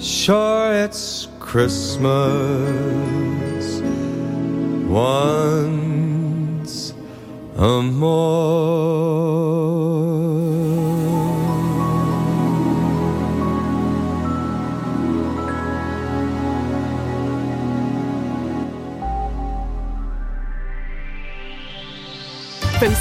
[0.00, 2.08] Sure, it's Christmas
[4.88, 6.94] once
[7.58, 8.80] a more.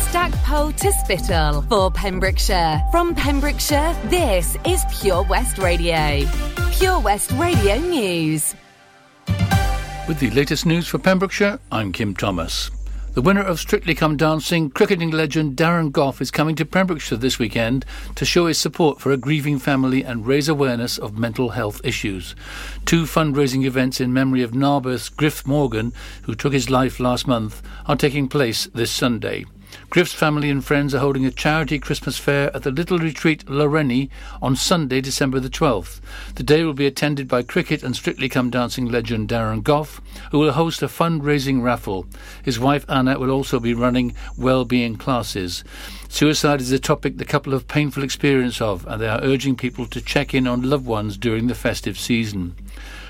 [0.09, 2.81] Stackpole to Spittal for Pembrokeshire.
[2.90, 6.27] From Pembrokeshire, this is Pure West Radio.
[6.72, 8.55] Pure West Radio News.
[10.08, 12.72] With the latest news for Pembrokeshire, I'm Kim Thomas.
[13.14, 17.38] The winner of Strictly Come Dancing, cricketing legend Darren Gough is coming to Pembrokeshire this
[17.38, 21.81] weekend to show his support for a grieving family and raise awareness of mental health
[21.84, 22.34] issues.
[22.86, 27.62] Two fundraising events in memory of Narberth's Griff Morgan, who took his life last month,
[27.86, 29.45] are taking place this Sunday.
[29.89, 34.09] Griff's family and friends are holding a charity Christmas fair at the Little Retreat Loreni
[34.42, 36.00] on Sunday, December the 12th.
[36.36, 40.40] The day will be attended by cricket and Strictly Come Dancing legend Darren Gough, who
[40.40, 42.06] will host a fundraising raffle.
[42.44, 45.64] His wife Anna will also be running well-being classes.
[46.08, 49.86] Suicide is a topic the couple have painful experience of, and they are urging people
[49.88, 52.56] to check in on loved ones during the festive season.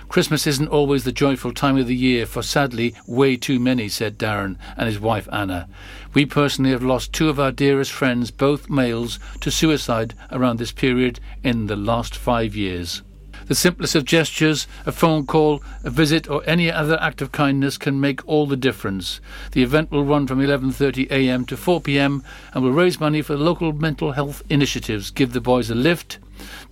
[0.09, 4.17] Christmas isn't always the joyful time of the year for sadly way too many, said
[4.17, 5.69] Darren and his wife Anna.
[6.11, 10.71] We personally have lost two of our dearest friends, both males, to suicide around this
[10.71, 13.03] period in the last five years.
[13.45, 17.77] The simplest of gestures, a phone call, a visit or any other act of kindness
[17.77, 19.21] can make all the difference.
[19.53, 21.45] The event will run from 11:30 a.m.
[21.45, 22.23] to 4 p.m.
[22.53, 26.20] and will raise money for local mental health initiatives, Give the Boys a Lift,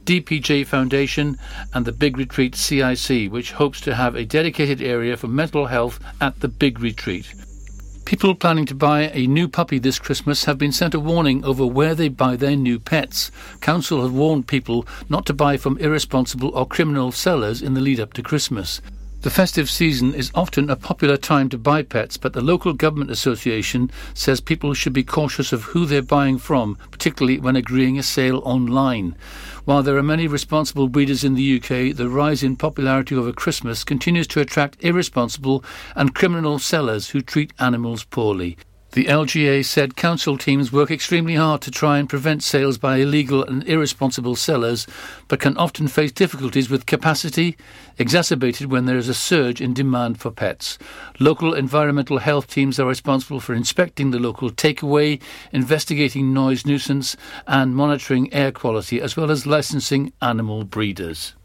[0.05, 1.37] DPJ Foundation
[1.73, 5.99] and the Big Retreat CIC, which hopes to have a dedicated area for mental health
[6.21, 7.33] at the Big Retreat.
[8.07, 11.67] People planning to buy a new puppy this Christmas have been sent a warning over
[11.67, 13.31] where they buy their new pets.
[13.59, 17.99] Council have warned people not to buy from irresponsible or criminal sellers in the lead
[17.99, 18.79] up to Christmas.
[19.23, 23.11] The festive season is often a popular time to buy pets, but the local government
[23.11, 28.03] association says people should be cautious of who they're buying from, particularly when agreeing a
[28.03, 29.17] sale online.
[29.67, 33.83] While there are many responsible breeders in the UK, the rise in popularity over Christmas
[33.83, 35.61] continues to attract irresponsible
[35.93, 38.55] and criminal sellers who treat animals poorly.
[38.97, 43.43] The LGA said council teams work extremely hard to try and prevent sales by illegal
[43.43, 44.87] and irresponsible sellers,
[45.27, 47.57] but can often face difficulties with capacity,
[47.99, 50.79] exacerbated when there is a surge in demand for pets.
[51.19, 55.21] Local environmental health teams are responsible for inspecting the local takeaway,
[55.51, 57.15] investigating noise nuisance,
[57.45, 61.36] and monitoring air quality, as well as licensing animal breeders.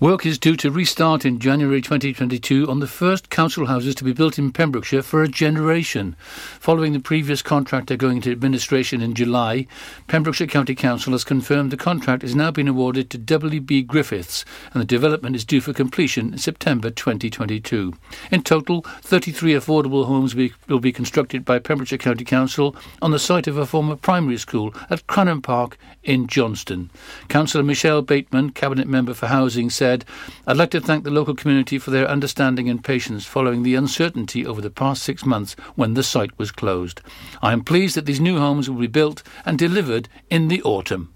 [0.00, 4.14] Work is due to restart in January 2022 on the first council houses to be
[4.14, 6.16] built in Pembrokeshire for a generation.
[6.58, 9.66] Following the previous contractor going into administration in July,
[10.06, 14.80] Pembrokeshire County Council has confirmed the contract has now been awarded to WB Griffiths and
[14.80, 17.92] the development is due for completion in September 2022.
[18.30, 23.46] In total, 33 affordable homes will be constructed by Pembrokeshire County Council on the site
[23.46, 26.88] of a former primary school at Cranham Park in Johnston.
[27.28, 30.04] Councillor Michelle Bateman, Cabinet Member for Housing, said said,
[30.46, 34.46] I'd like to thank the local community for their understanding and patience following the uncertainty
[34.46, 37.00] over the past six months when the site was closed.
[37.42, 41.12] I am pleased that these new homes will be built and delivered in the autumn.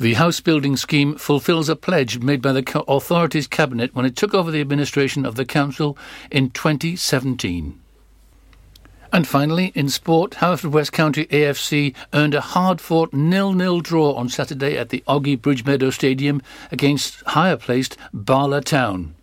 [0.00, 4.34] The house building scheme fulfills a pledge made by the authorities cabinet when it took
[4.34, 5.96] over the administration of the council
[6.32, 7.79] in 2017.
[9.12, 14.90] And finally, in sport, West County AFC earned a hard-fought nil-nil draw on Saturday at
[14.90, 16.40] the Ogi Bridge Meadow Stadium
[16.70, 19.14] against higher-placed Bala Town.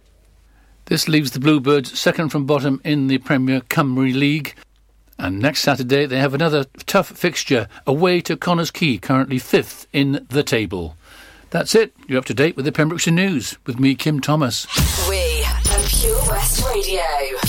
[0.85, 4.55] This leaves the Bluebirds second from bottom in the Premier Cymru League.
[5.17, 10.25] And next Saturday they have another tough fixture away to Connah's Quay, currently fifth in
[10.29, 10.95] the table.
[11.49, 11.93] That's it.
[12.07, 14.67] You're up to date with the Pembrokeshire News with me, Kim Thomas.
[15.09, 15.57] We are
[15.87, 17.01] Pure West Radio.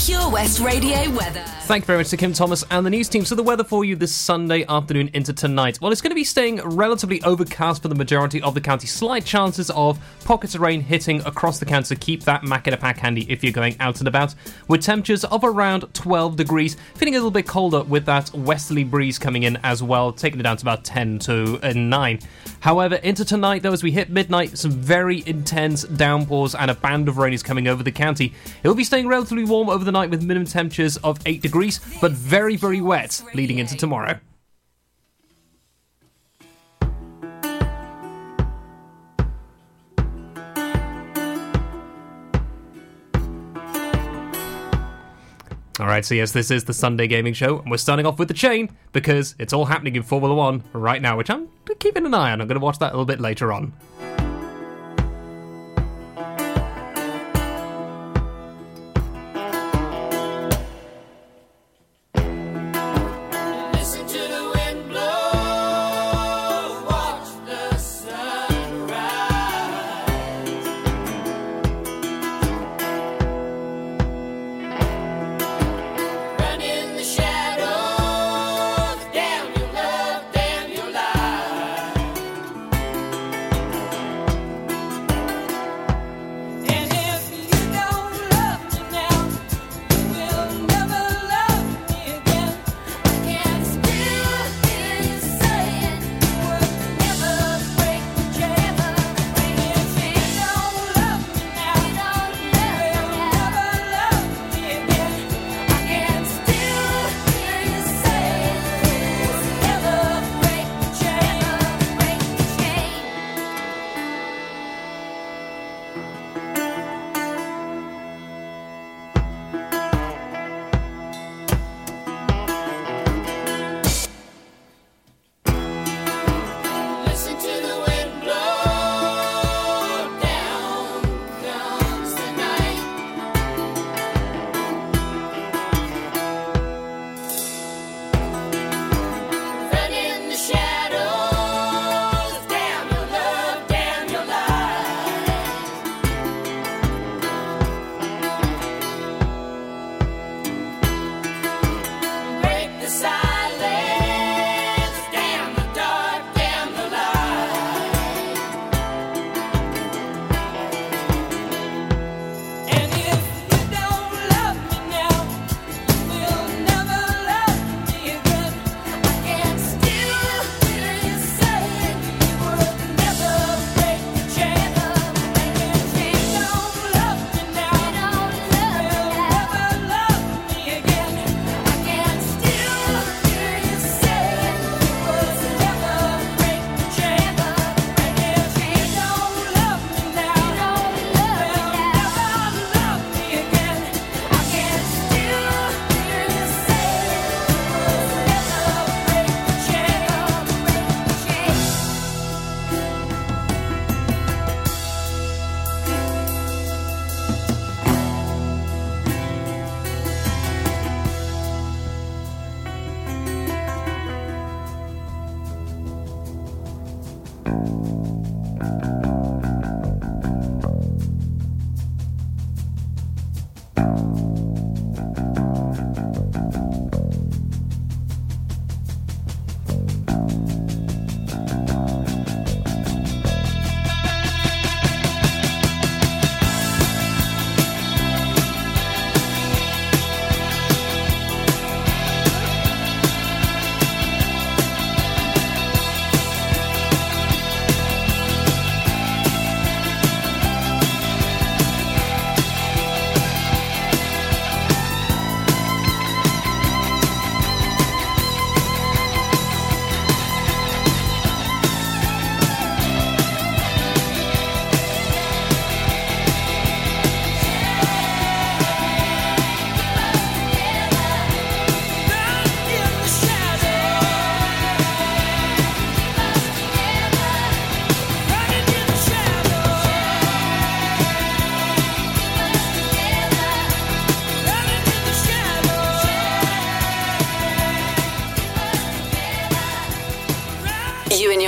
[0.09, 1.43] Pure West Radio weather.
[1.65, 3.23] Thank you very much to Kim Thomas and the news team.
[3.25, 5.79] So, the weather for you this Sunday afternoon into tonight.
[5.79, 8.87] Well, it's going to be staying relatively overcast for the majority of the county.
[8.87, 12.73] Slight chances of pockets of rain hitting across the county, so keep that Mac in
[12.73, 14.33] a pack handy if you're going out and about.
[14.67, 19.19] With temperatures of around 12 degrees, feeling a little bit colder with that westerly breeze
[19.19, 22.19] coming in as well, taking it down to about 10 to uh, 9.
[22.61, 27.07] However, into tonight, though, as we hit midnight, some very intense downpours and a band
[27.07, 28.33] of rain is coming over the county.
[28.63, 31.79] It will be staying relatively warm over the night with minimum temperatures of 8 degrees,
[32.01, 34.19] but very, very wet leading into tomorrow.
[45.79, 48.27] All right, so yes, this is the Sunday Gaming Show, and we're starting off with
[48.27, 51.47] the chain because it's all happening in Formula One right now, which I'm
[51.79, 52.41] keeping an eye on.
[52.41, 53.71] I'm going to watch that a little bit later on.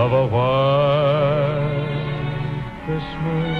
[0.00, 1.90] of a white
[2.86, 3.58] Christmas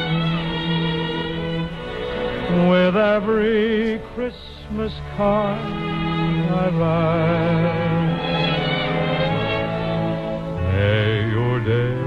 [2.71, 5.61] with every Christmas card
[6.63, 8.21] I write.
[10.73, 12.01] May your day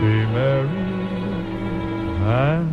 [0.00, 0.86] be merry
[2.42, 2.63] and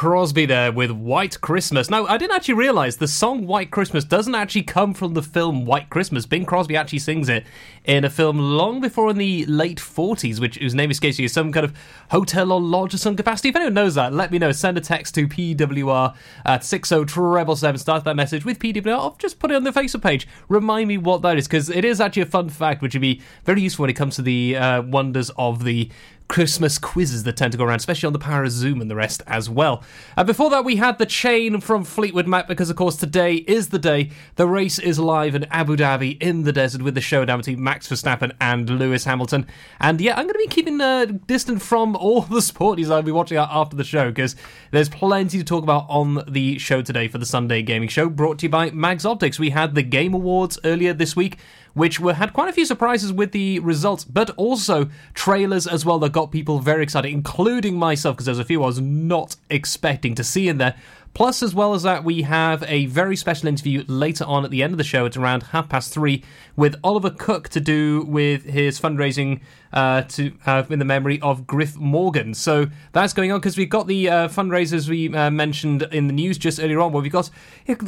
[0.00, 1.90] Crosby there with White Christmas.
[1.90, 5.66] Now, I didn't actually realize the song White Christmas doesn't actually come from the film
[5.66, 6.24] White Christmas.
[6.24, 7.44] Bing Crosby actually sings it
[7.84, 11.52] in a film long before in the late 40s, which whose name escapes you, some
[11.52, 11.76] kind of
[12.10, 13.50] hotel or lodge of some capacity.
[13.50, 14.52] If anyone knows that, let me know.
[14.52, 16.14] Send a text to PWR
[16.46, 17.78] at 60777.
[17.78, 20.26] Start that message with PWR or just put it on the Facebook page.
[20.48, 23.20] Remind me what that is, because it is actually a fun fact, which would be
[23.44, 25.90] very useful when it comes to the uh, wonders of the
[26.30, 28.94] Christmas quizzes that tend to go around, especially on the Power of Zoom and the
[28.94, 29.82] rest as well.
[30.16, 33.70] And before that, we had the chain from Fleetwood Mac because, of course, today is
[33.70, 37.40] the day the race is live in Abu Dhabi in the desert with the showdown
[37.40, 39.44] between Max Verstappen and Lewis Hamilton.
[39.80, 43.02] And yeah, I'm going to be keeping uh, distant from all the sport news I'll
[43.02, 44.36] be watching after the show because
[44.70, 48.38] there's plenty to talk about on the show today for the Sunday Gaming Show, brought
[48.38, 49.40] to you by Mags Optics.
[49.40, 51.38] We had the Game Awards earlier this week
[51.74, 55.98] which were had quite a few surprises with the results, but also trailers as well
[55.98, 60.14] that got people very excited, including myself, because there's a few I was not expecting
[60.14, 60.74] to see in there.
[61.12, 64.62] Plus, as well as that, we have a very special interview later on at the
[64.62, 66.22] end of the show at around half past three
[66.56, 69.40] with Oliver Cook to do with his fundraising
[69.72, 72.32] uh, to uh, in the memory of Griff Morgan.
[72.32, 76.12] So that's going on because we've got the uh, fundraisers we uh, mentioned in the
[76.12, 77.28] news just earlier on, where we've got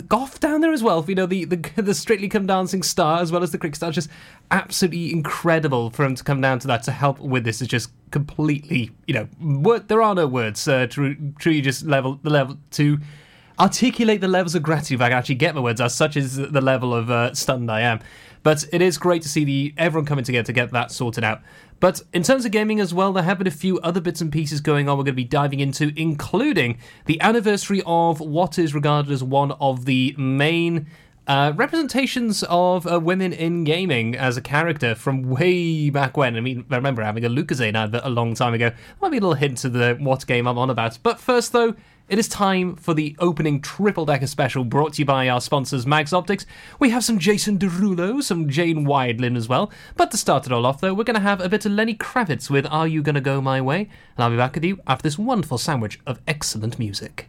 [0.09, 1.05] Gough down there as well.
[1.07, 3.93] You know, the, the the Strictly Come Dancing star as well as the cricket star.
[3.93, 4.11] Just
[4.51, 7.63] absolutely incredible for him to come down to that to help with this.
[7.63, 12.21] Is just completely, you know, word, there are no words uh, to truly just level
[12.23, 12.99] the level to
[13.59, 16.37] articulate the levels of gratitude if I can actually get my words out, such as
[16.37, 18.01] the level of uh, stunned I am.
[18.43, 21.43] But it is great to see the everyone coming together to get that sorted out.
[21.79, 24.31] But in terms of gaming as well, there have been a few other bits and
[24.31, 28.75] pieces going on we're going to be diving into, including the anniversary of what is
[28.75, 30.87] regarded as one of the main
[31.27, 36.37] Uh, representations of uh, women in gaming as a character from way back when.
[36.37, 38.73] I mean, I remember having a Lucozade advert a long time ago.
[39.01, 40.99] Might be a little hint to the what game I'm on about.
[41.05, 41.77] But first, though,
[42.09, 45.87] it is time for the opening triple decker special brought to you by our sponsors,
[45.87, 46.45] Mags Optics.
[46.81, 49.71] We have some Jason Derulo, some Jane Wiedlin as well.
[49.97, 51.95] But to start it all off, though, we're going to have a bit of Lenny
[51.95, 53.89] Kravitz with Are You Gonna Go My Way?
[54.17, 57.29] And I'll be back with you after this wonderful sandwich of excellent music.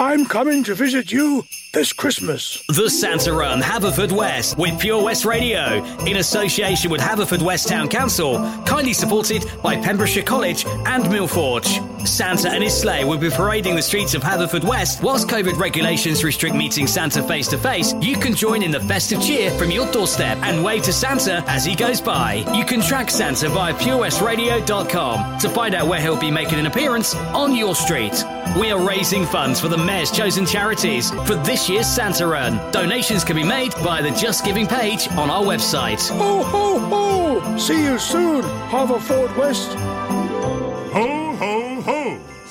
[0.00, 2.62] I'm coming to visit you this Christmas.
[2.68, 8.92] The Santa Run Haverfordwest with Pure West Radio in association with Haverfordwest Town Council, kindly
[8.92, 12.06] supported by Pembrokeshire College and Millforge.
[12.06, 15.02] Santa and his sleigh will be parading the streets of Haverfordwest.
[15.02, 19.20] Whilst COVID regulations restrict meeting Santa face to face, you can join in the festive
[19.20, 22.34] cheer from your doorstep and wave to Santa as he goes by.
[22.54, 27.14] You can track Santa via purewestradio.com to find out where he'll be making an appearance
[27.16, 28.24] on your street.
[28.58, 32.58] We are raising funds for the Mayor's chosen charities for this year's Santa Run.
[32.72, 36.06] Donations can be made via the Just Giving page on our website.
[36.10, 37.56] Ho, ho, ho!
[37.56, 39.70] See you soon, Haverford West.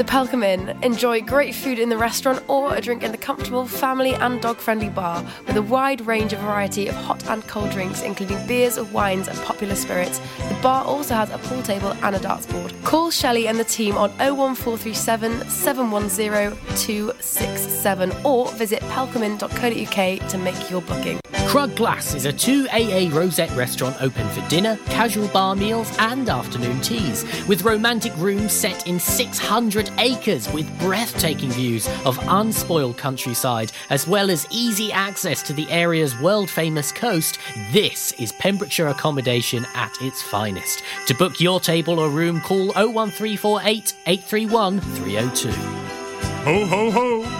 [0.00, 0.78] The Pelcomb Inn.
[0.82, 4.56] Enjoy great food in the restaurant or a drink in the comfortable family and dog
[4.56, 8.80] friendly bar with a wide range of variety of hot and cold drinks, including beers,
[8.80, 10.18] wines, and popular spirits.
[10.48, 12.72] The bar also has a pool table and a darts board.
[12.82, 20.80] Call Shelley and the team on 01437 710 267 or visit pelcomin.co.uk to make your
[20.80, 21.20] booking.
[21.50, 26.80] Crug Glas is a 2AA rosette restaurant open for dinner, casual bar meals, and afternoon
[26.80, 34.06] teas, with romantic rooms set in 600 acres with breathtaking views of unspoiled countryside, as
[34.06, 37.40] well as easy access to the area's world famous coast.
[37.72, 40.84] This is Pembrokeshire accommodation at its finest.
[41.08, 45.50] To book your table or room, call 01348 831 302.
[45.50, 47.39] Ho, ho, ho!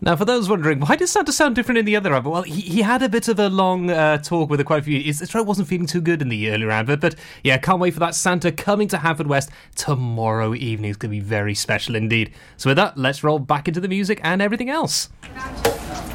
[0.00, 2.32] Now, for those wondering, why does Santa sound different in the other advert?
[2.32, 4.84] Well, he, he had a bit of a long uh, talk with a quite a
[4.84, 5.00] few.
[5.00, 8.00] His throat wasn't feeling too good in the earlier advert, but yeah, can't wait for
[8.00, 10.90] that Santa coming to Hanford West tomorrow evening.
[10.90, 12.32] It's going to be very special indeed.
[12.56, 15.08] So, with that, let's roll back into the music and everything else.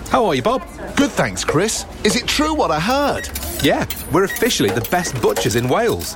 [0.09, 0.61] How are you, Bob?
[0.95, 1.85] Good, thanks, Chris.
[2.05, 3.27] Is it true what I heard?
[3.61, 6.15] Yeah, we're officially the best butchers in Wales.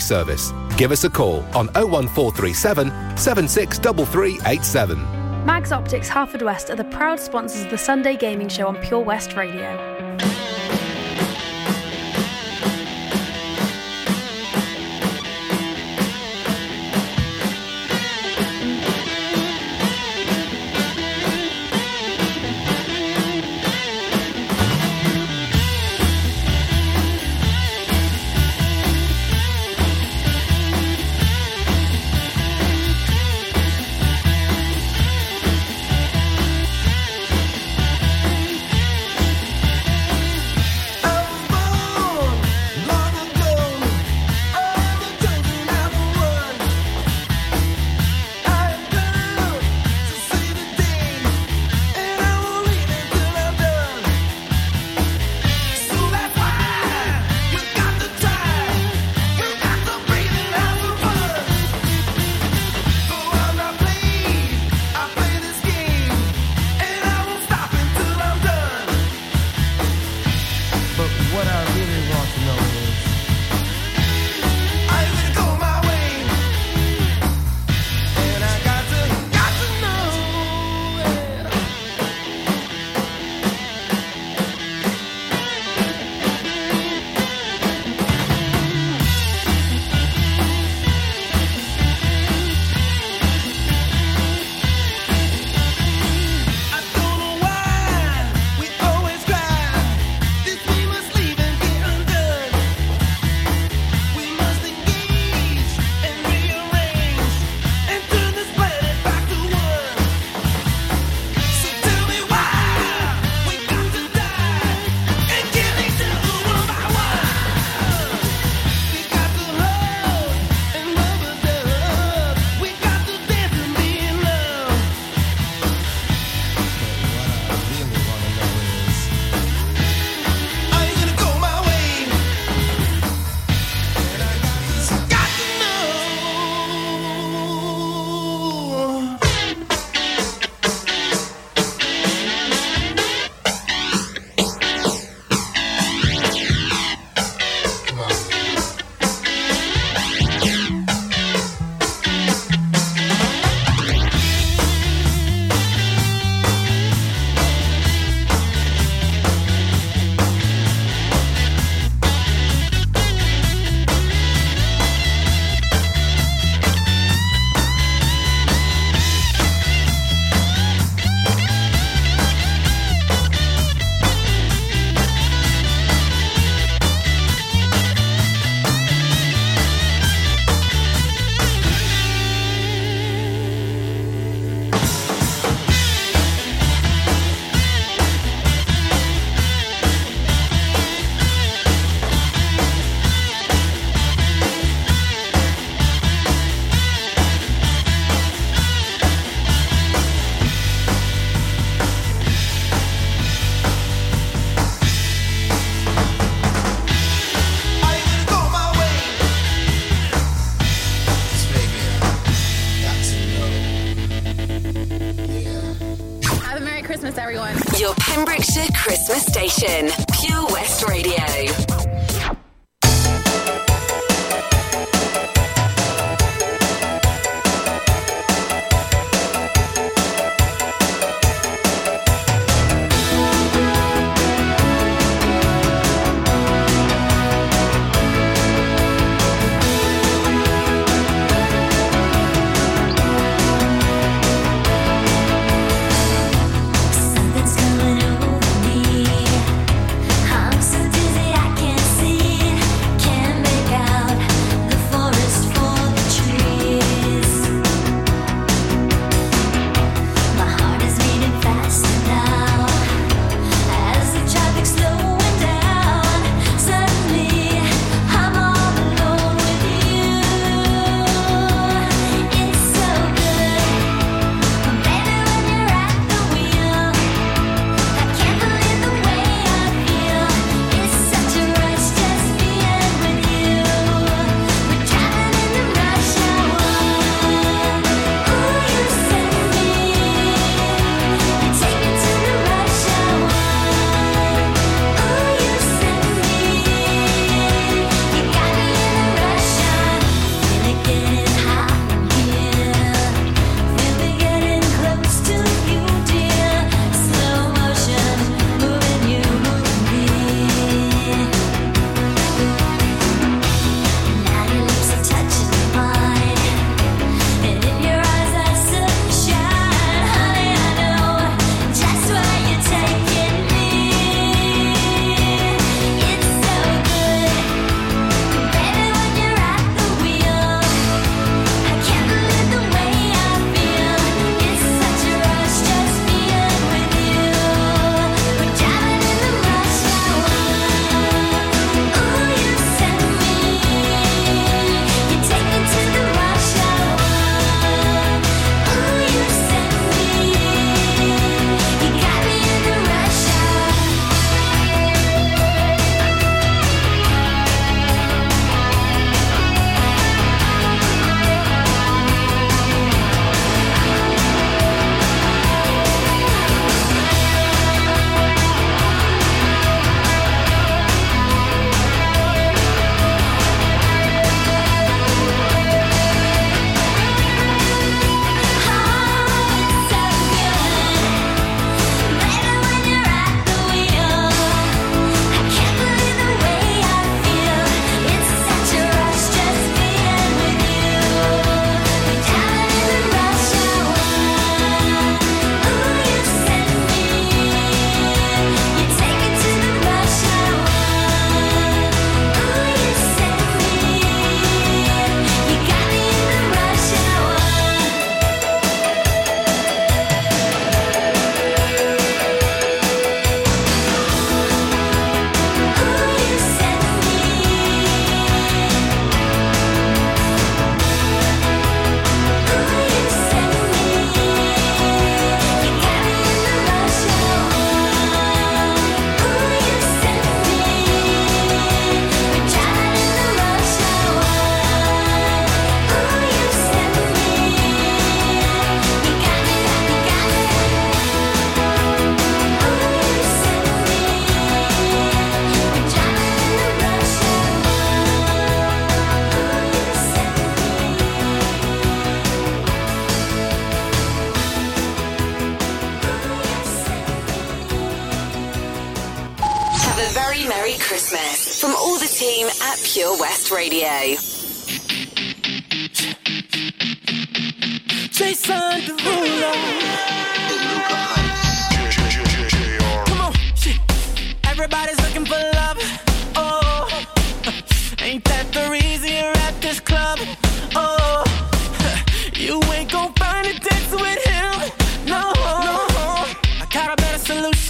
[0.00, 0.52] service.
[0.76, 4.98] Give us a call on 01437 763387.
[5.46, 9.02] Mags Optics Harford West are the proud sponsors of the Sunday Gaming Show on Pure
[9.02, 9.76] West Radio.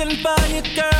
[0.06, 0.95] Better solution for you, girl.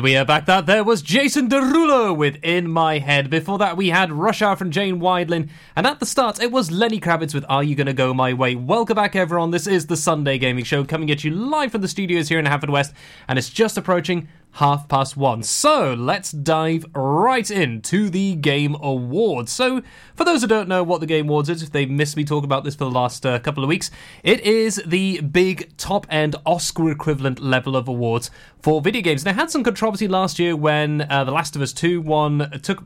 [0.00, 0.46] And we are back.
[0.46, 3.28] That there was Jason Derulo with In My Head.
[3.28, 5.50] Before that, we had Rush Hour from Jane Wiedlin.
[5.76, 8.54] And at the start, it was Lenny Kravitz with Are You Gonna Go My Way?
[8.54, 9.50] Welcome back, everyone.
[9.50, 12.46] This is the Sunday Gaming Show coming at you live from the studios here in
[12.46, 12.94] Haverfordwest.
[13.28, 15.42] And it's just approaching half past one.
[15.42, 19.52] So let's dive right into the Game Awards.
[19.52, 19.82] So,
[20.14, 22.44] for those who don't know what the Game Awards is, if they've missed me talk
[22.44, 23.90] about this for the last uh, couple of weeks,
[24.22, 29.24] it is the big top end Oscar equivalent level of awards for video games.
[29.24, 32.84] They had some controversy last year when uh, The Last of Us 2 won, took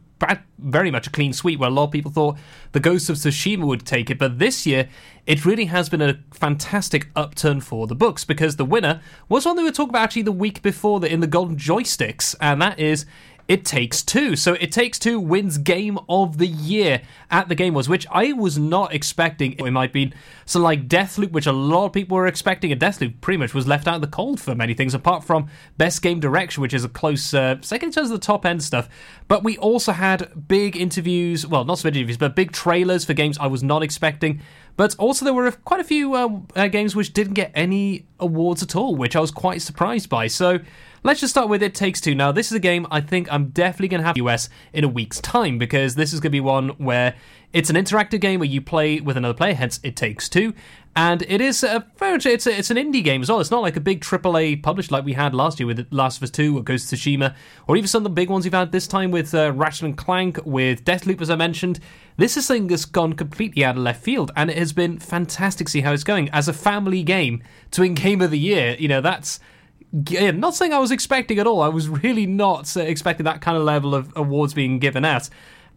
[0.58, 2.38] very much a clean sweep, where a lot of people thought
[2.72, 4.18] the Ghost of Tsushima would take it.
[4.18, 4.88] But this year,
[5.26, 9.56] it really has been a fantastic upturn for the books because the winner was one
[9.56, 12.60] that we were talking about actually the week before the, in the Golden Joysticks, and
[12.62, 13.06] that is
[13.46, 14.36] It Takes Two.
[14.36, 18.32] So It Takes Two wins Game of the Year at the Game Awards, which I
[18.32, 19.52] was not expecting.
[19.52, 20.12] It might be
[20.46, 22.72] so like Deathloop, which a lot of people were expecting.
[22.72, 25.48] And Deathloop pretty much was left out in the cold for many things, apart from
[25.76, 28.62] Best Game Direction, which is a close uh, second in terms of the top end
[28.62, 28.88] stuff.
[29.28, 33.12] But we also had big interviews, well, not so many interviews, but big trailers for
[33.12, 34.40] games I was not expecting.
[34.76, 38.62] But also, there were quite a few uh, uh, games which didn't get any awards
[38.62, 40.26] at all, which I was quite surprised by.
[40.26, 40.58] So
[41.04, 42.14] let's just start with It Takes Two.
[42.14, 44.88] Now, this is a game I think I'm definitely going to have US in a
[44.88, 47.14] week's time because this is going to be one where
[47.52, 50.54] it's an interactive game where you play with another player, hence It Takes Two.
[50.96, 53.40] And it is a it's a, it's an indie game as well.
[53.40, 56.22] It's not like a big AAA published like we had last year with Last of
[56.22, 57.34] Us Two or Ghost of Tsushima,
[57.66, 59.98] or even some of the big ones we've had this time with uh, Ratchet and
[59.98, 61.80] Clank, with Deathloop, as I mentioned.
[62.16, 65.66] This is something that's gone completely out of left field, and it has been fantastic
[65.66, 68.76] to see how it's going as a family game to win Game of the Year.
[68.78, 69.40] You know that's
[70.08, 71.62] yeah, not something I was expecting at all.
[71.62, 75.28] I was really not uh, expecting that kind of level of awards being given out.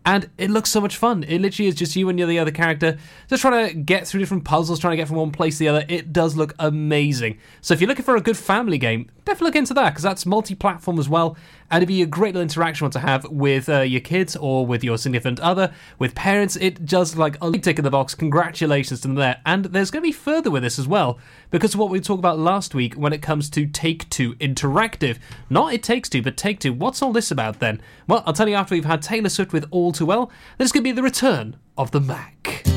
[0.05, 1.23] And it looks so much fun.
[1.23, 2.97] It literally is just you and you're the other character
[3.29, 5.67] just trying to get through different puzzles, trying to get from one place to the
[5.67, 5.85] other.
[5.89, 7.39] It does look amazing.
[7.61, 10.25] So if you're looking for a good family game, definitely look into that because that's
[10.25, 11.37] multi-platform as well,
[11.69, 14.65] and it'd be a great little interaction one to have with uh, your kids or
[14.65, 16.55] with your significant other, with parents.
[16.55, 18.15] It does like a tick in the box.
[18.15, 19.41] Congratulations to them there.
[19.45, 21.19] And there's going to be further with this as well
[21.51, 25.17] because of what we talked about last week when it comes to Take Two Interactive.
[25.49, 26.73] Not It Takes Two, but Take Two.
[26.73, 27.81] What's all this about then?
[28.07, 30.31] Well, I'll tell you after we've had Taylor Swift with All Too Well.
[30.57, 32.76] Going to be the return of the Mack.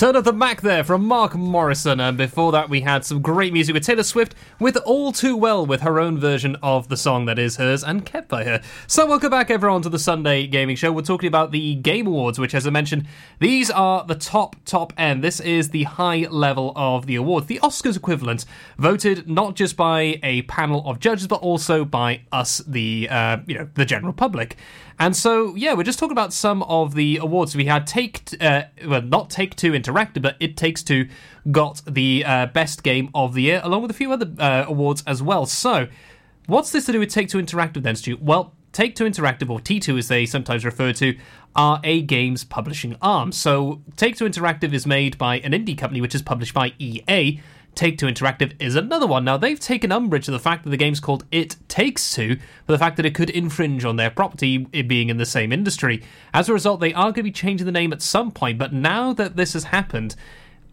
[0.00, 3.52] Return of the Mack there from Mark Morrison, and before that we had some great
[3.52, 7.26] music with Taylor Swift with All Too Well with her own version of the song
[7.26, 8.62] that is hers and kept by her.
[8.86, 10.90] So welcome back everyone to the Sunday Gaming Show.
[10.90, 13.06] We're talking about the Game Awards, which as I mentioned,
[13.40, 15.22] these are the top, top end.
[15.22, 18.46] This is the high level of the awards, the Oscars equivalent,
[18.78, 23.54] voted not just by a panel of judges, but also by us, the uh, you
[23.54, 24.56] know, the general public.
[25.00, 27.86] And so, yeah, we're just talking about some of the awards we had.
[27.86, 31.08] Take, uh, well, not Take Two Interactive, but It Takes Two
[31.50, 35.02] got the uh, best game of the year, along with a few other uh, awards
[35.06, 35.46] as well.
[35.46, 35.88] So,
[36.48, 38.18] what's this to do with Take Two Interactive then, Stu?
[38.20, 41.16] Well, Take Two Interactive, or T2 as they sometimes refer to,
[41.56, 43.32] are a games publishing arm.
[43.32, 47.40] So, Take Two Interactive is made by an indie company which is published by EA.
[47.74, 49.24] Take Two Interactive is another one.
[49.24, 52.72] Now, they've taken umbrage to the fact that the game's called It Takes Two, for
[52.72, 56.02] the fact that it could infringe on their property, it being in the same industry.
[56.34, 58.72] As a result, they are going to be changing the name at some point, but
[58.72, 60.16] now that this has happened,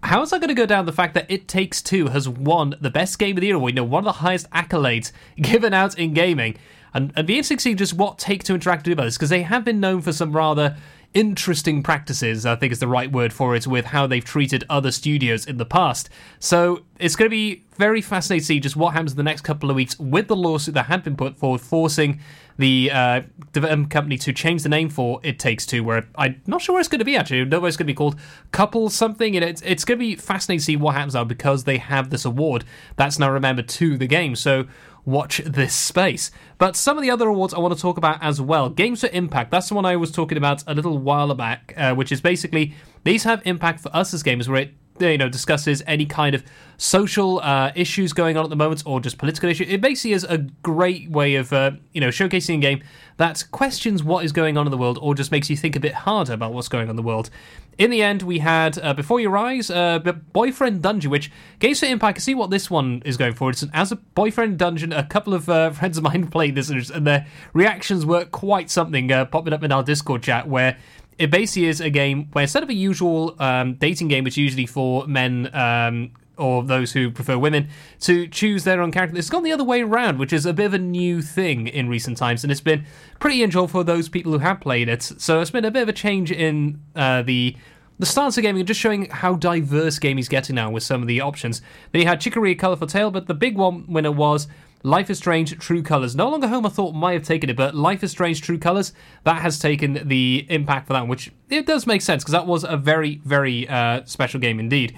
[0.04, 0.86] How's that going to go down?
[0.86, 3.68] The fact that It Takes Two has won the best game of the year, or
[3.68, 6.56] you know, one of the highest accolades given out in gaming,
[6.94, 9.30] and and be interesting to see just what Take Two Interactive do about this because
[9.30, 10.78] they have been known for some rather
[11.14, 12.46] interesting practices.
[12.46, 15.58] I think is the right word for it with how they've treated other studios in
[15.58, 16.10] the past.
[16.40, 19.42] So it's going to be very fascinating to see just what happens in the next
[19.42, 22.20] couple of weeks with the lawsuit that had been put forward, forcing
[22.58, 23.22] the uh,
[23.54, 26.80] development company to change the name for It Takes Two, where I'm not sure what
[26.80, 27.42] it's going to be actually.
[27.42, 28.20] I don't know it's going to be called,
[28.52, 29.36] Couple something.
[29.36, 32.10] And it's, it's going to be fascinating to see what happens now because they have
[32.10, 34.36] this award that's now remembered to the game.
[34.36, 34.66] So
[35.08, 36.30] watch this space.
[36.58, 38.70] But some of the other awards I want to talk about as well.
[38.70, 41.96] Games for Impact, that's the one I was talking about a little while back, uh,
[41.96, 42.74] which is basically
[43.06, 46.44] these have impact for us as gamers where it you know discusses any kind of
[46.78, 49.66] social uh, issues going on at the moment or just political issue.
[49.68, 52.84] It basically is a great way of uh, you know showcasing a game
[53.18, 55.80] that questions what is going on in the world or just makes you think a
[55.80, 57.30] bit harder about what's going on in the world.
[57.78, 60.00] In the end, we had uh, Before Your Eyes, uh,
[60.34, 62.10] Boyfriend Dungeon, which Games for Impact.
[62.10, 63.52] I can see what this one is going for.
[63.52, 64.92] It's an, as a Boyfriend Dungeon.
[64.92, 69.12] A couple of uh, friends of mine played this, and their reactions were quite something.
[69.12, 70.78] Uh, popping up in our Discord chat where
[71.18, 74.38] it basically is a game where instead of a usual um, dating game, which is
[74.38, 77.68] usually for men um, or those who prefer women
[78.02, 80.66] to choose their own character, it's gone the other way around, which is a bit
[80.66, 82.86] of a new thing in recent times, and it's been
[83.20, 85.02] pretty enjoyable for those people who have played it.
[85.02, 87.56] So it's been a bit of a change in uh, the
[88.00, 91.02] the stance of gaming and just showing how diverse gaming is getting now with some
[91.02, 91.64] of the options.
[91.92, 94.48] Then you had Chicory Colourful Tale, but the big one winner was
[94.88, 96.16] Life is Strange True Colors.
[96.16, 98.94] No longer Home I thought might have taken it, but Life is Strange True Colors,
[99.26, 102.64] that has taken the impact for that, which it does make sense because that was
[102.64, 104.98] a very, very uh, special game indeed.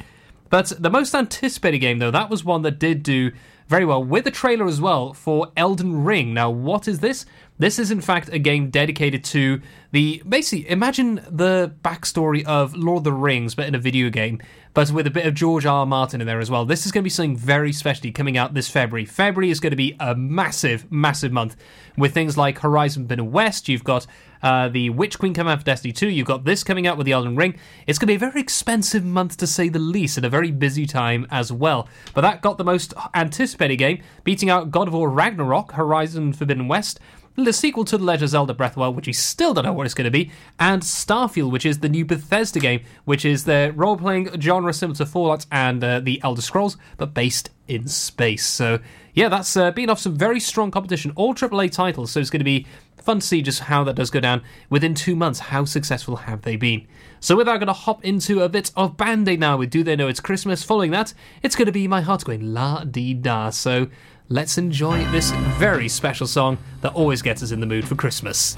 [0.52, 3.32] But the most anticipated game, though, that was one that did do
[3.70, 6.34] very well with a trailer as well for Elden Ring.
[6.34, 7.26] Now, what is this?
[7.60, 9.62] This is, in fact, a game dedicated to
[9.92, 10.24] the.
[10.28, 14.42] Basically, imagine the backstory of Lord of the Rings, but in a video game,
[14.74, 15.82] but with a bit of George R.
[15.82, 15.86] R.
[15.86, 16.66] Martin in there as well.
[16.66, 19.06] This is going to be something very special coming out this February.
[19.06, 21.56] February is going to be a massive, massive month
[21.96, 23.70] with things like Horizon Forbidden West.
[23.70, 24.08] You've got
[24.42, 26.10] uh, the Witch Queen coming out for Destiny 2.
[26.10, 27.58] You've got this coming out with the Elden Ring.
[27.88, 30.52] It's going to be a very expensive month to say the least, and a very
[30.52, 31.88] busy time as well.
[32.14, 36.68] But that got the most anticipated game, beating out God of War Ragnarok, Horizon Forbidden
[36.68, 37.00] West,
[37.46, 39.66] the sequel to The Legend of Zelda Breath of the Wild, which we still don't
[39.66, 43.26] know what it's going to be, and Starfield, which is the new Bethesda game, which
[43.26, 47.50] is the role playing genre similar to Fallout and uh, the Elder Scrolls, but based
[47.68, 48.46] in space.
[48.46, 48.80] So,
[49.14, 52.40] yeah, that's uh, been off some very strong competition, all AAA titles, so it's going
[52.40, 52.66] to be
[53.10, 55.40] fun to see just how that does go down within two months.
[55.40, 56.86] How successful have they been?
[57.20, 59.96] So, I'm going to hop into a bit of Band Aid now with Do They
[59.96, 60.64] Know It's Christmas.
[60.64, 63.50] Following that, it's going to be My Heart's Going La Dee Da.
[63.50, 63.88] So,
[64.28, 68.56] let's enjoy this very special song that always gets us in the mood for Christmas.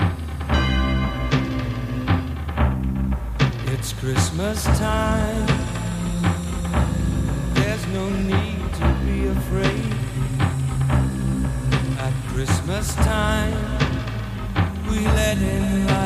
[3.68, 5.48] It's Christmas time.
[7.54, 9.94] There's no need to be afraid.
[11.98, 13.91] At Christmas time,
[14.92, 16.01] we let in light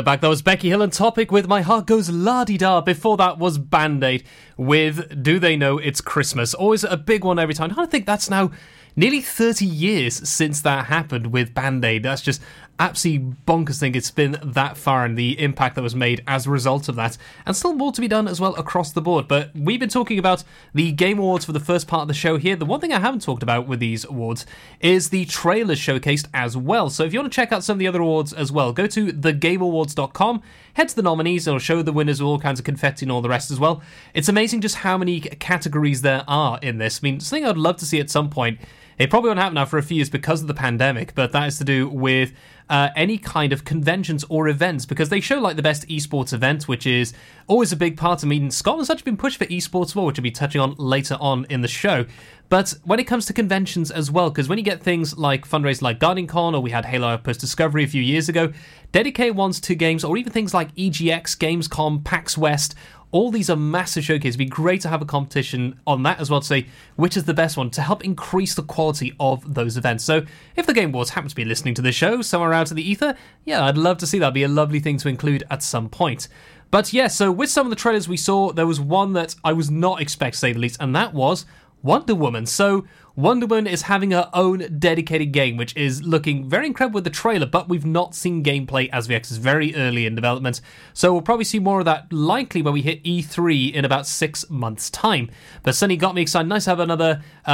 [0.00, 0.22] we're back.
[0.22, 2.80] That was Becky Hill and Topic with My Heart Goes La Di Da.
[2.80, 4.24] Before that was Band Aid
[4.56, 6.54] with Do They Know It's Christmas?
[6.54, 7.78] Always a big one every time.
[7.78, 8.50] I think that's now
[8.96, 12.04] nearly 30 years since that happened with Band Aid.
[12.04, 12.40] That's just
[12.80, 13.94] absolutely bonkers thing.
[13.94, 17.18] It's been that far and the impact that was made as a result of that.
[17.44, 19.28] And still more to be done as well across the board.
[19.28, 20.42] But we've been talking about
[20.74, 22.56] the Game Awards for the first part of the show here.
[22.56, 24.46] The one thing I haven't talked about with these awards
[24.80, 26.88] is the trailers showcased as well.
[26.88, 28.86] So if you want to check out some of the other awards as well, go
[28.86, 33.04] to thegameawards.com, head to the nominees, it'll show the winners with all kinds of confetti
[33.04, 33.82] and all the rest as well.
[34.14, 37.00] It's amazing just how many categories there are in this.
[37.02, 38.58] I mean, something I'd love to see at some point.
[39.00, 41.48] It probably won't happen now for a few years because of the pandemic, but that
[41.48, 42.34] is to do with
[42.68, 46.68] uh, any kind of conventions or events because they show like the best esports event,
[46.68, 47.14] which is
[47.46, 48.22] always a big part.
[48.22, 51.16] I mean, Scotland's actually been pushed for esports more, which we'll be touching on later
[51.18, 52.04] on in the show.
[52.50, 55.80] But when it comes to conventions as well, because when you get things like fundraisers
[55.80, 58.52] like Guardian Con or we had Halo Outpost Discovery a few years ago,
[58.92, 62.74] dedicated ones to games, or even things like EGX, Gamescom, PAX West,
[63.12, 64.36] all these are massive showcases.
[64.36, 67.24] It'd be great to have a competition on that as well to say which is
[67.24, 70.04] the best one to help increase the quality of those events.
[70.04, 70.24] So
[70.56, 72.88] if the Game Awards happen to be listening to the show somewhere out of the
[72.88, 74.26] ether, yeah, I'd love to see that.
[74.26, 76.28] It'd be a lovely thing to include at some point.
[76.70, 79.52] But yeah, so with some of the trailers we saw, there was one that I
[79.52, 81.46] was not expecting to say the least, and that was
[81.82, 82.46] Wonder Woman.
[82.46, 82.86] So
[83.16, 87.10] Wonder Woman is having her own dedicated game, which is looking very incredible with the
[87.10, 90.60] trailer, but we've not seen gameplay as VX is very early in development.
[90.94, 94.48] So we'll probably see more of that likely when we hit E3 in about six
[94.48, 95.30] months' time.
[95.62, 96.48] But Sunny got me excited.
[96.48, 97.50] Nice to have another uh,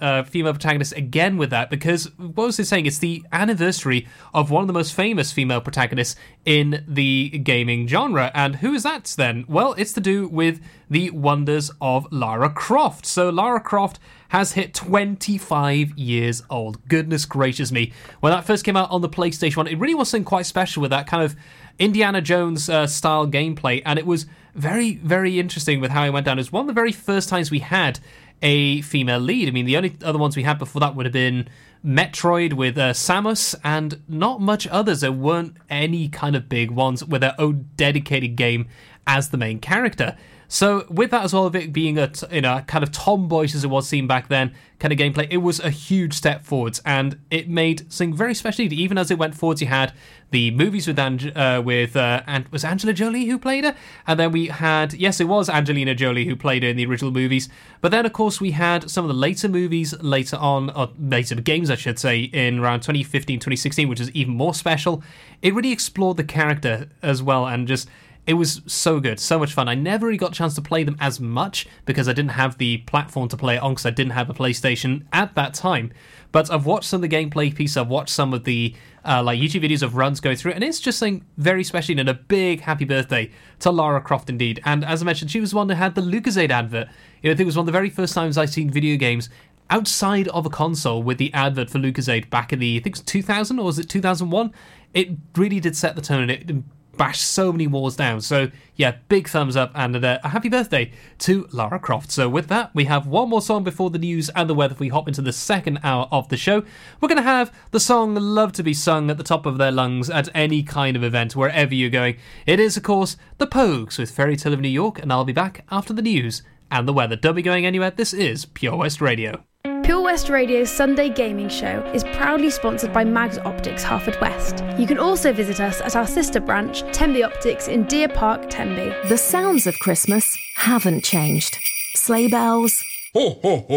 [0.00, 2.86] uh, female protagonist again with that, because what was it saying?
[2.86, 8.30] It's the anniversary of one of the most famous female protagonists in the gaming genre.
[8.34, 9.44] And who is that then?
[9.48, 13.06] Well, it's to do with the wonders of Lara Croft.
[13.06, 13.98] So Lara Croft
[14.30, 16.86] has hit 25 years old.
[16.88, 17.92] Goodness gracious me.
[18.20, 20.80] When that first came out on the PlayStation 1, it really was something quite special
[20.80, 21.36] with that kind of
[21.80, 26.26] Indiana Jones uh, style gameplay, and it was very, very interesting with how it went
[26.26, 26.38] down.
[26.38, 27.98] It was one of the very first times we had
[28.42, 29.48] a female lead.
[29.48, 31.48] I mean, the only other ones we had before that would have been
[31.84, 35.00] Metroid with uh, Samus, and not much others.
[35.00, 38.68] There weren't any kind of big ones with their own dedicated game
[39.06, 40.16] as the main character.
[40.52, 43.62] So with that as well, of it being a you know kind of tomboyish as
[43.62, 47.20] it was seen back then, kind of gameplay, it was a huge step forwards, and
[47.30, 48.64] it made something very special.
[48.64, 49.92] Even as it went forwards, you had
[50.32, 53.76] the movies with Ange- uh, with uh, and was Angela Jolie who played her,
[54.08, 57.12] and then we had yes, it was Angelina Jolie who played her in the original
[57.12, 57.48] movies.
[57.80, 61.36] But then of course we had some of the later movies later on, or later
[61.36, 65.00] games I should say, in around 2015, 2016, which is even more special.
[65.42, 67.88] It really explored the character as well, and just
[68.30, 69.66] it was so good, so much fun.
[69.66, 72.58] I never really got a chance to play them as much because I didn't have
[72.58, 75.92] the platform to play it on because I didn't have a PlayStation at that time.
[76.30, 77.76] But I've watched some of the gameplay piece.
[77.76, 78.72] I've watched some of the
[79.04, 81.98] uh, like YouTube videos of runs going through, it, and it's just something very special
[81.98, 84.60] and a big happy birthday to Lara Croft indeed.
[84.64, 86.86] And as I mentioned, she was the one that had the Lucozade advert.
[87.22, 88.96] You know, I think it was one of the very first times I've seen video
[88.96, 89.28] games
[89.70, 93.00] outside of a console with the advert for Lucozade back in the I think it
[93.00, 94.52] was 2000 or was it 2001.
[94.94, 96.64] It really did set the tone and it
[97.00, 98.20] bashed so many walls down.
[98.20, 102.12] So yeah, big thumbs up and uh, a happy birthday to Lara Croft.
[102.12, 104.74] So with that, we have one more song before the news and the weather.
[104.74, 106.62] If we hop into the second hour of the show,
[107.00, 109.72] we're going to have the song "Love to Be Sung" at the top of their
[109.72, 112.18] lungs at any kind of event, wherever you're going.
[112.44, 115.32] It is, of course, the Pogues with Fairy Tale of New York, and I'll be
[115.32, 117.16] back after the news and the weather.
[117.16, 117.92] Don't be going anywhere.
[117.92, 119.42] This is Pure West Radio.
[119.90, 124.78] Pure West Radio's Sunday Gaming Show is proudly sponsored by Mags Optics Haverfordwest.
[124.78, 128.94] You can also visit us at our sister branch, Tenby Optics in Deer Park, Tenby.
[129.08, 131.58] The sounds of Christmas haven't changed.
[131.96, 132.80] Sleigh bells,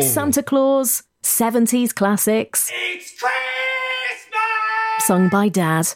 [0.04, 2.70] Santa Claus, 70s classics.
[2.72, 5.08] It's Christmas!
[5.08, 5.88] Sung by Dad.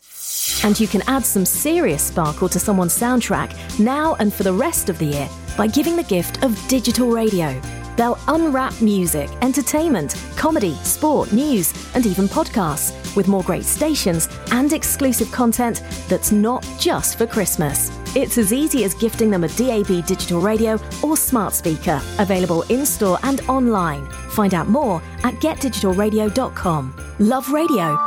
[0.64, 4.90] And you can add some serious sparkle to someone's soundtrack now and for the rest
[4.90, 7.62] of the year by giving the gift of digital radio.
[7.98, 14.72] They'll unwrap music, entertainment, comedy, sport, news, and even podcasts with more great stations and
[14.72, 17.92] exclusive content that's not just for Christmas.
[18.16, 22.86] It's as easy as gifting them a DAB digital radio or smart speaker, available in
[22.86, 24.06] store and online.
[24.30, 26.96] Find out more at getdigitalradio.com.
[27.20, 28.07] Love radio.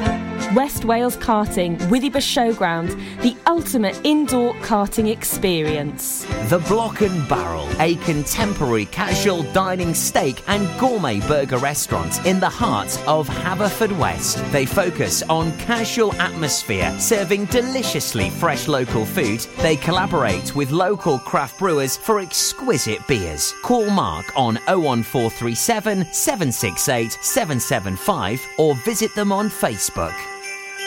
[0.55, 2.89] West Wales Karting, Withybush Showground,
[3.21, 6.25] the ultimate indoor karting experience.
[6.49, 12.49] The Block and Barrel, a contemporary casual dining steak and gourmet burger restaurant in the
[12.49, 14.51] heart of Haverfordwest.
[14.51, 19.39] They focus on casual atmosphere, serving deliciously fresh local food.
[19.59, 23.53] They collaborate with local craft brewers for exquisite beers.
[23.63, 30.13] Call Mark on 01437 768 775 or visit them on Facebook.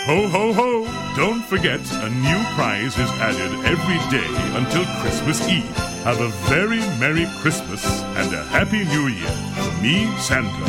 [0.07, 0.85] Ho, ho, ho!
[1.17, 5.65] Don't forget, a new prize is added every day until Christmas Eve.
[6.05, 7.83] Have a very Merry Christmas
[8.21, 10.69] and a Happy New Year from me, Santa,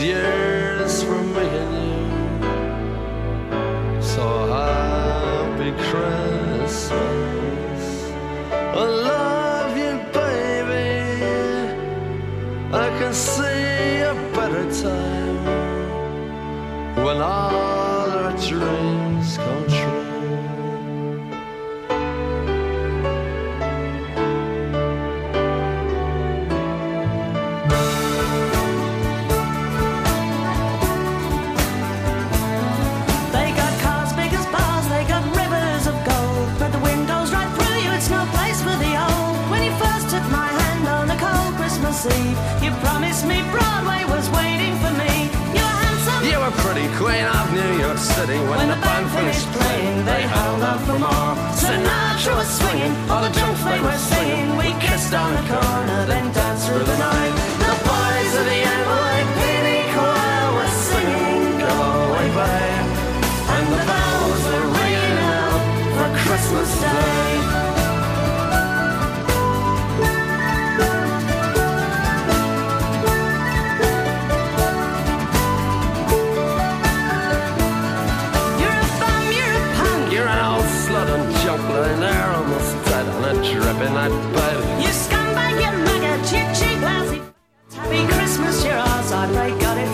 [0.00, 1.74] years from and
[3.96, 7.82] you so happy Christmas.
[8.50, 10.90] I love you, baby.
[12.72, 15.36] I can see a better time
[17.04, 17.81] when I.
[41.82, 45.26] Christmas Eve, you promised me Broadway was waiting for me.
[45.50, 46.22] You were handsome.
[46.30, 50.04] You were pretty queen of New York City when, When the band finished playing.
[50.06, 51.34] They held out for more.
[51.58, 54.56] Sinatra was swinging, all the junk they were singing.
[54.56, 57.61] We kissed on the corner, then danced through the night.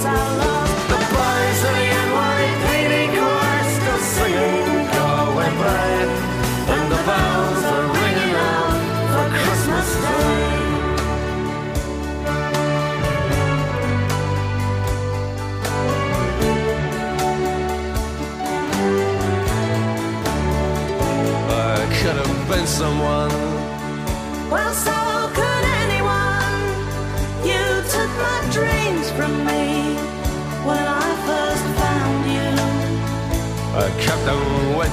[0.05, 0.48] Love.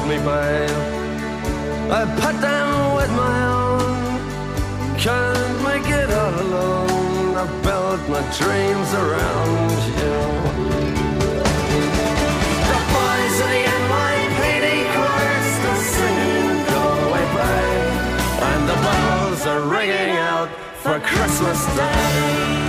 [0.08, 0.70] Me, babe.
[1.90, 4.98] I put them with my own.
[4.98, 7.36] Can't make it all alone.
[7.36, 10.18] I built my dreams around you.
[12.72, 16.60] The boys of the NYPD choir still singing.
[18.50, 20.50] And the bells are ringing out
[20.84, 22.65] for Christmas Day.